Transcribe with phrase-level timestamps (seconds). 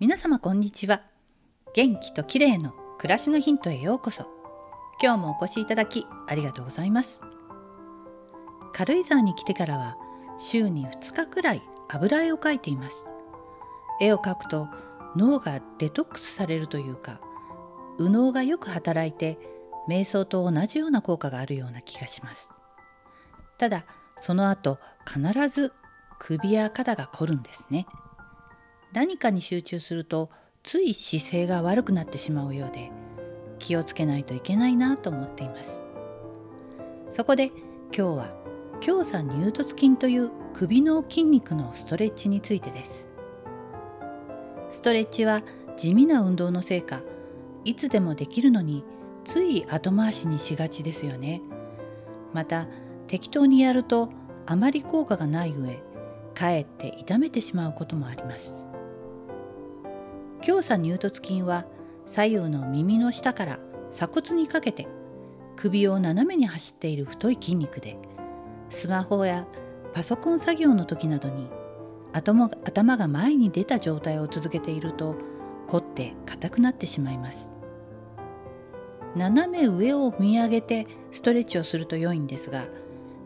[0.00, 1.02] 皆様こんにちは。
[1.74, 4.28] 元気と綺麗の暮らしのヒントへようこそ。
[5.02, 7.20] 今日もお越しいただきありがとうございます。
[8.72, 9.96] 軽井沢に来てからは
[10.38, 13.08] 週に2日くらい油絵を描いています。
[14.00, 14.68] 絵を描くと
[15.16, 17.18] 脳がデトックスされるというか
[17.98, 19.36] 右脳がよく働いて
[19.88, 22.52] 瞑想と同じような効果があるような気がします。
[23.58, 23.84] ただ
[24.20, 25.72] その後必ず
[26.20, 27.88] 首や肩が凝るんですね。
[28.92, 30.30] 何かに集中すると
[30.62, 32.90] つい姿勢が悪くなってしまうようで
[33.58, 35.82] 気をつけないといけないなと思っています。
[37.10, 37.54] そこで今
[37.92, 38.30] 日は
[38.80, 43.08] 強鎖乳突筋という首の筋肉のストレッチについてです。
[44.70, 45.42] ストレッチは
[45.76, 47.00] 地味な運動のせいか
[47.64, 48.84] いつでもできるのに
[49.24, 51.42] つい後回しにしがちですよね。
[52.32, 52.68] また
[53.06, 54.10] 適当にやると
[54.46, 55.82] あまり効果がない上
[56.34, 58.67] かえって痛めてしまうこともあります。
[60.48, 61.66] 強鎖乳突筋は
[62.06, 63.58] 左右の耳の下から
[63.90, 64.88] 鎖骨にかけて
[65.56, 67.98] 首を斜めに走っている太い筋肉で
[68.70, 69.46] スマホや
[69.92, 71.50] パソコン作業の時などに
[72.14, 75.16] 頭頭が前に出た状態を続けていると
[75.66, 77.54] 凝って硬くなってしまいます。
[79.16, 82.64] 斜め上を見上げてストレッチをすると良いんですが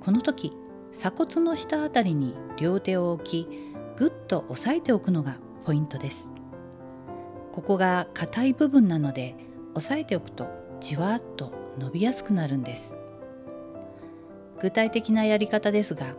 [0.00, 0.52] この時
[0.92, 3.48] 鎖骨の下あたりに両手を置き
[3.96, 6.35] ぐっと押さえておくのがポイントです。
[7.56, 9.34] ここが硬い部分なので
[9.74, 10.46] 押さえておくと
[10.78, 12.94] じわっと伸びやすくなるんです。
[14.60, 16.16] 具体的なやり方ですが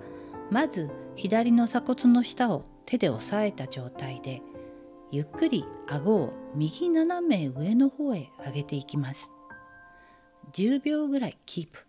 [0.49, 4.41] まず左の鎖骨の下を手で押さえた状態で
[5.11, 9.31] ゆっくり顎を右斜め上の方へ上げていきます。
[10.53, 11.85] 10秒ぐらいキープ。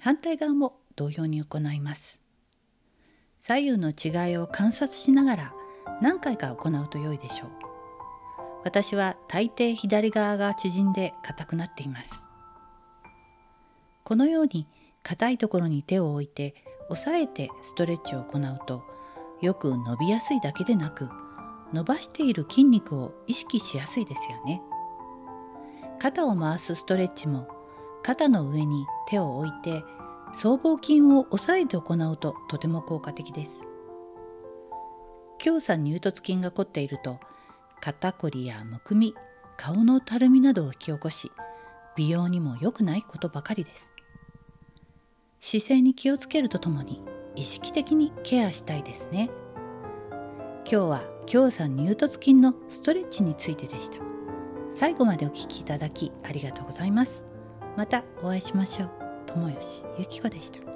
[0.00, 2.20] 反対側も同様に行います。
[3.38, 5.54] 左右の違いを観察しながら
[6.02, 7.75] 何回か行うと良いでしょう。
[8.66, 12.26] 私は大抵左側が縮んで硬くなっています。
[14.02, 14.66] このように
[15.04, 16.56] 硬いところに手を置いて
[16.90, 18.82] 押さえてストレッチを行うと
[19.40, 21.08] よく伸びやすいだけでなく
[21.72, 24.60] 伸ばしている筋肉を意識しやすいですよね。
[26.00, 27.46] 肩を回すストレッチも
[28.02, 29.84] 肩の上に手を置いて
[30.34, 33.52] 僧帽筋を押さえて行うととても効果的です。
[35.38, 37.20] 強鎖乳突筋が凝っていると
[37.80, 39.14] 肩こりやむくみ
[39.56, 41.32] 顔のたるみなどを引き起こし
[41.96, 43.92] 美容にも良くないことばかりです。
[45.40, 47.02] 姿勢に気をつけるとともに
[47.36, 49.30] 意識的にケアしたいですね。
[50.70, 53.98] 今日は強鎖乳突筋のストレッチについてでした。
[54.74, 57.24] 最後までお聴きいただきありがとうございます。
[57.76, 58.90] またお会いしましょう。
[59.26, 60.75] 友吉ゆき子でした。